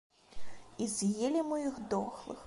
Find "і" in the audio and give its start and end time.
0.85-0.87